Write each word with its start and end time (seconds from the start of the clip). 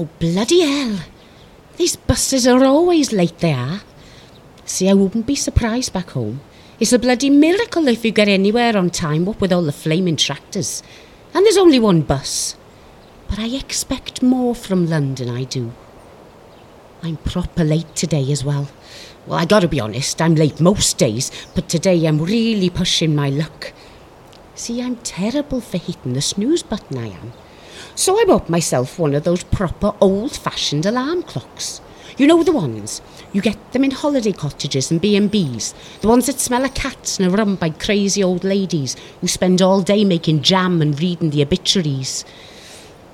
Oh, 0.00 0.08
bloody 0.20 0.60
hell. 0.60 1.00
These 1.76 1.96
buses 1.96 2.46
are 2.46 2.64
always 2.64 3.12
late, 3.12 3.38
they 3.38 3.52
are. 3.52 3.80
See, 4.64 4.88
I 4.88 4.94
wouldn't 4.94 5.26
be 5.26 5.34
surprised 5.34 5.92
back 5.92 6.10
home. 6.10 6.40
It's 6.78 6.92
a 6.92 7.00
bloody 7.00 7.30
miracle 7.30 7.88
if 7.88 8.04
you 8.04 8.12
get 8.12 8.28
anywhere 8.28 8.76
on 8.76 8.90
time, 8.90 9.24
what 9.24 9.40
with 9.40 9.52
all 9.52 9.62
the 9.62 9.72
flaming 9.72 10.14
tractors. 10.14 10.84
And 11.34 11.44
there's 11.44 11.56
only 11.56 11.80
one 11.80 12.02
bus. 12.02 12.56
But 13.28 13.40
I 13.40 13.48
expect 13.48 14.22
more 14.22 14.54
from 14.54 14.88
London, 14.88 15.28
I 15.30 15.42
do. 15.42 15.72
I'm 17.02 17.16
proper 17.16 17.64
late 17.64 17.96
today 17.96 18.30
as 18.30 18.44
well. 18.44 18.68
Well, 19.26 19.40
I 19.40 19.46
gotta 19.46 19.66
be 19.66 19.80
honest, 19.80 20.22
I'm 20.22 20.36
late 20.36 20.60
most 20.60 20.96
days, 20.96 21.32
but 21.56 21.68
today 21.68 22.06
I'm 22.06 22.22
really 22.22 22.70
pushing 22.70 23.16
my 23.16 23.30
luck. 23.30 23.72
See, 24.54 24.80
I'm 24.80 24.96
terrible 24.96 25.60
for 25.60 25.78
hitting 25.78 26.12
the 26.12 26.22
snooze 26.22 26.62
button, 26.62 26.98
I 26.98 27.08
am. 27.08 27.32
So 27.94 28.18
I 28.18 28.24
bought 28.24 28.48
myself 28.48 28.98
one 28.98 29.14
of 29.14 29.24
those 29.24 29.44
proper 29.44 29.92
old 30.00 30.36
fashioned 30.36 30.86
alarm 30.86 31.22
clocks. 31.22 31.80
You 32.16 32.26
know 32.26 32.42
the 32.42 32.52
ones? 32.52 33.00
You 33.32 33.40
get 33.40 33.72
them 33.72 33.84
in 33.84 33.92
holiday 33.92 34.32
cottages 34.32 34.90
and 34.90 35.00
B&Bs. 35.00 36.00
The 36.00 36.08
ones 36.08 36.26
that 36.26 36.40
smell 36.40 36.64
of 36.64 36.74
cats 36.74 37.18
and 37.18 37.32
are 37.32 37.36
run 37.36 37.54
by 37.54 37.70
crazy 37.70 38.24
old 38.24 38.42
ladies 38.42 38.96
who 39.20 39.28
spend 39.28 39.62
all 39.62 39.82
day 39.82 40.04
making 40.04 40.42
jam 40.42 40.82
and 40.82 40.98
reading 41.00 41.30
the 41.30 41.42
obituaries. 41.42 42.24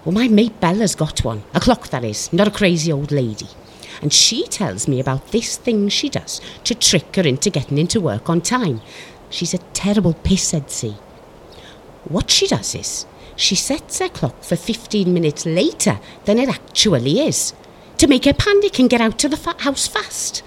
Well, 0.05 0.15
my 0.15 0.29
mate 0.29 0.59
Bella's 0.61 0.95
got 0.95 1.25
one. 1.25 1.43
A 1.53 1.61
clock, 1.61 1.89
that 1.89 2.05
is, 2.05 2.33
not 2.33 2.49
a 2.49 2.51
crazy 2.51 2.93
old 2.93 3.13
lady. 3.13 3.49
And 4.01 4.13
she 4.13 4.47
tells 4.47 4.89
me 4.89 5.01
about 5.01 5.29
this 5.33 5.57
thing 5.57 5.89
she 5.89 6.09
does 6.09 6.41
to 6.65 6.75
trick 6.75 7.17
her 7.17 7.23
into 7.23 7.51
getting 7.51 7.79
into 7.79 8.01
work 8.01 8.31
on 8.31 8.41
time. 8.41 8.81
She's 9.29 9.55
a 9.55 9.59
terrible 9.75 10.15
pisshead, 10.15 10.71
see. 10.71 10.97
What 12.05 12.31
she 12.31 12.47
does 12.47 12.75
is, 12.75 13.07
she 13.37 13.55
sets 13.55 13.99
her 13.99 14.09
clock 14.09 14.43
for 14.43 14.57
15 14.57 15.13
minutes 15.13 15.47
later 15.47 15.99
than 16.25 16.39
it 16.39 16.49
actually 16.49 17.21
is, 17.21 17.53
to 17.99 18.07
make 18.07 18.25
her 18.25 18.33
panic 18.33 18.79
and 18.79 18.91
get 18.91 19.01
out 19.01 19.25
of 19.25 19.31
the 19.31 19.37
fa- 19.37 19.57
house 19.59 19.87
fast. 19.87 20.43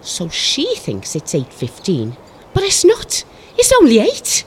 So 0.00 0.28
she 0.28 0.74
thinks 0.76 1.16
it's 1.16 1.34
8.15, 1.34 2.16
but 2.54 2.62
it's 2.62 2.84
not. 2.84 3.24
It's 3.58 3.72
only 3.80 3.98
8. 3.98 4.44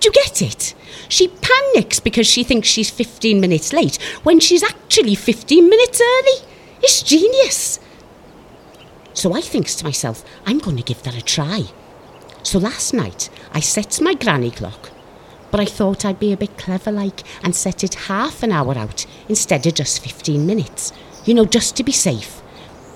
Do 0.00 0.08
you 0.08 0.12
get 0.12 0.40
it? 0.40 0.74
She 1.08 1.28
panics 1.28 2.00
because 2.00 2.26
she 2.26 2.42
thinks 2.44 2.68
she's 2.68 2.90
15 2.90 3.40
minutes 3.40 3.72
late 3.72 3.96
when 4.22 4.40
she's 4.40 4.62
actually 4.62 5.14
15 5.14 5.68
minutes 5.68 6.00
early. 6.00 6.46
It's 6.82 7.02
genius. 7.02 7.80
So 9.12 9.34
I 9.34 9.40
thinks 9.40 9.74
to 9.76 9.84
myself, 9.84 10.24
I'm 10.46 10.58
going 10.58 10.76
to 10.76 10.82
give 10.82 11.02
that 11.02 11.16
a 11.16 11.22
try. 11.22 11.64
So 12.42 12.58
last 12.58 12.94
night, 12.94 13.28
I 13.52 13.60
set 13.60 14.00
my 14.00 14.14
granny 14.14 14.50
clock, 14.50 14.90
but 15.50 15.60
I 15.60 15.64
thought 15.64 16.04
I'd 16.04 16.20
be 16.20 16.32
a 16.32 16.36
bit 16.36 16.56
clever 16.56 16.92
like 16.92 17.22
and 17.42 17.54
set 17.54 17.82
it 17.84 17.94
half 17.94 18.42
an 18.42 18.52
hour 18.52 18.76
out 18.76 19.06
instead 19.28 19.66
of 19.66 19.74
just 19.74 20.02
15 20.02 20.46
minutes. 20.46 20.92
You 21.24 21.34
know, 21.34 21.44
just 21.44 21.76
to 21.76 21.84
be 21.84 21.92
safe. 21.92 22.40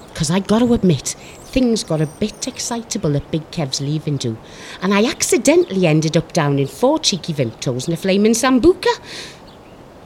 Because 0.08 0.30
I 0.30 0.38
got 0.38 0.60
to 0.60 0.72
admit, 0.74 1.16
things 1.54 1.84
got 1.84 2.00
a 2.00 2.06
bit 2.06 2.46
excitable 2.46 3.16
at 3.16 3.30
Big 3.30 3.50
Kev's 3.50 3.80
leaving 3.80 4.16
do, 4.16 4.36
and 4.80 4.94
I 4.94 5.04
accidentally 5.04 5.86
ended 5.86 6.16
up 6.16 6.32
down 6.32 6.58
in 6.58 6.66
four 6.66 6.98
cheeky 6.98 7.32
Vimtos 7.32 7.86
and 7.86 7.94
a 7.94 7.96
flaming 7.96 8.32
Sambuca. 8.32 9.00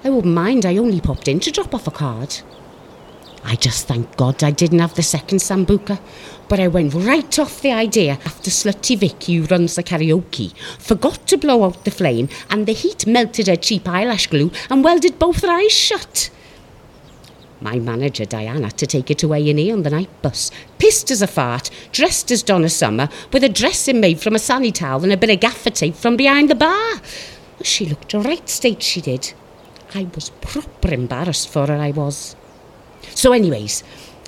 I 0.04 0.10
wouldn't 0.10 0.34
mind, 0.34 0.64
I 0.64 0.76
only 0.76 1.00
popped 1.00 1.28
in 1.28 1.40
to 1.40 1.50
drop 1.50 1.74
off 1.74 1.86
a 1.86 1.90
card. 1.90 2.36
I 3.44 3.56
just 3.56 3.86
thank 3.86 4.16
God 4.16 4.42
I 4.42 4.50
didn't 4.50 4.80
have 4.80 4.94
the 4.94 5.02
second 5.02 5.38
Sambuca, 5.38 6.00
but 6.48 6.60
I 6.60 6.68
went 6.68 6.94
right 6.94 7.38
off 7.38 7.62
the 7.62 7.72
idea 7.72 8.18
after 8.24 8.50
Slutty 8.50 8.98
Vicky, 8.98 9.36
who 9.36 9.44
runs 9.44 9.74
the 9.74 9.82
karaoke, 9.82 10.56
forgot 10.78 11.26
to 11.28 11.38
blow 11.38 11.64
out 11.64 11.84
the 11.84 11.90
flame 11.90 12.28
and 12.50 12.66
the 12.66 12.72
heat 12.72 13.06
melted 13.06 13.46
her 13.46 13.56
cheap 13.56 13.88
eyelash 13.88 14.26
glue 14.26 14.50
and 14.70 14.84
welded 14.84 15.18
both 15.18 15.42
her 15.42 15.50
eyes 15.50 15.72
shut. 15.72 16.30
My 17.60 17.78
manager, 17.78 18.24
Diana, 18.24 18.70
to 18.70 18.86
take 18.86 19.08
her 19.08 19.14
to 19.14 19.32
A&E 19.32 19.72
on 19.72 19.82
the 19.82 19.90
night 19.90 20.10
bus, 20.22 20.50
pissed 20.78 21.10
as 21.10 21.22
a 21.22 21.26
fart, 21.26 21.70
dressed 21.90 22.30
as 22.30 22.44
Donna 22.44 22.68
Summer, 22.68 23.08
with 23.32 23.42
a 23.42 23.48
dressing 23.48 24.00
made 24.00 24.20
from 24.20 24.36
a 24.36 24.38
sunny 24.38 24.70
towel 24.70 25.02
and 25.02 25.12
a 25.12 25.16
bit 25.16 25.30
of 25.30 25.40
gaffer 25.40 25.70
tape 25.70 25.96
from 25.96 26.16
behind 26.16 26.48
the 26.48 26.54
bar. 26.54 27.00
She 27.62 27.84
looked 27.84 28.14
a 28.14 28.20
right 28.20 28.48
state, 28.48 28.82
she 28.82 29.00
did. 29.00 29.32
I 29.92 30.06
was 30.14 30.30
proper 30.40 30.94
embarrassed 30.94 31.48
for 31.48 31.66
her, 31.66 31.76
I 31.76 31.90
was. 31.90 32.36
So, 33.14 33.32
anyways, 33.32 33.84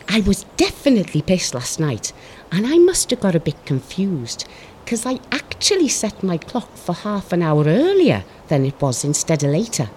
I 0.08 0.20
was 0.20 0.44
definitely 0.56 1.22
pissed 1.22 1.54
last 1.54 1.78
night, 1.78 2.12
and 2.50 2.66
I 2.66 2.78
must 2.78 3.10
have 3.10 3.20
got 3.20 3.34
a 3.34 3.41
bit 3.41 3.64
confused 3.64 4.47
because 4.84 5.06
I 5.06 5.20
actually 5.31 5.88
set 5.88 6.22
my 6.22 6.36
clock 6.36 6.76
for 6.76 6.94
half 6.94 7.32
an 7.32 7.42
hour 7.42 7.64
earlier 7.64 8.25
than 8.48 8.66
it 8.66 8.80
was 8.80 9.04
instead 9.04 9.44
of 9.44 9.50
later. 9.50 9.88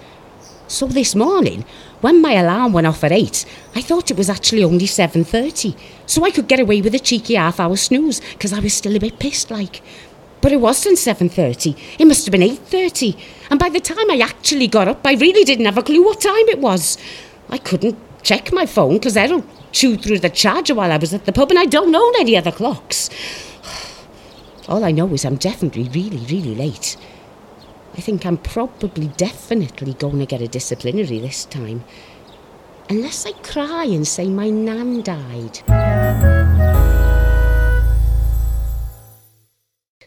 So 0.68 0.88
this 0.88 1.16
morning, 1.16 1.66
when 2.02 2.22
my 2.22 2.34
alarm 2.34 2.74
went 2.74 2.88
off 2.88 3.04
at 3.04 3.12
8, 3.12 3.46
I 3.76 3.82
thought 3.82 4.12
it 4.12 4.18
was 4.18 4.30
actually 4.30 4.64
only 4.64 4.86
7.30, 4.86 5.76
so 6.06 6.24
I 6.24 6.32
could 6.32 6.48
get 6.48 6.60
away 6.60 6.82
with 6.82 6.94
a 6.94 7.00
cheeky 7.00 7.36
half-hour 7.36 7.76
snooze 7.76 8.22
because 8.34 8.54
I 8.54 8.60
was 8.60 8.74
still 8.74 8.96
a 8.96 9.00
bit 9.00 9.20
pissed 9.20 9.50
like. 9.50 9.82
But 10.42 10.52
it 10.52 10.62
wasn't 10.62 10.98
7.30, 10.98 11.76
it 12.00 12.06
must 12.06 12.26
have 12.26 12.32
been 12.32 12.42
8.30, 12.42 13.20
and 13.50 13.60
by 13.60 13.70
the 13.70 13.80
time 13.80 14.12
I 14.12 14.20
actually 14.20 14.68
got 14.68 14.88
up, 14.88 15.06
I 15.06 15.14
really 15.14 15.44
didn't 15.44 15.66
have 15.66 15.78
a 15.78 15.84
clue 15.84 16.04
what 16.04 16.22
time 16.22 16.50
it 16.50 16.60
was. 16.60 16.98
I 17.50 17.58
couldn't 17.58 17.98
check 18.24 18.52
my 18.52 18.66
phone 18.66 18.94
because 18.94 19.18
Errol 19.18 19.46
chew 19.72 19.98
through 19.98 20.20
the 20.20 20.30
charger 20.30 20.74
while 20.74 20.92
I 20.92 20.98
was 20.98 21.14
at 21.14 21.26
the 21.26 21.34
pub 21.34 21.52
and 21.52 21.60
I 21.60 21.66
don't 21.66 21.96
own 21.96 22.14
any 22.20 22.36
other 22.36 22.52
clocks. 22.52 23.10
All 24.68 24.84
I 24.84 24.92
know 24.92 25.14
is 25.14 25.26
I'm 25.26 25.36
definitely 25.36 25.90
really, 25.90 26.26
really 26.26 26.56
late. 26.56 26.98
I 27.96 28.02
think 28.02 28.26
I'm 28.26 28.38
probably 28.38 29.10
definitely 29.10 29.94
going 29.94 30.20
to 30.20 30.26
get 30.26 30.42
a 30.42 30.48
disciplinary 30.48 31.20
this 31.20 31.46
time. 31.46 31.84
Unless 32.90 33.26
I 33.26 33.32
cry 33.34 33.86
and 33.86 34.08
say 34.08 34.28
my 34.28 34.50
nan 34.50 35.04
died. 35.04 36.43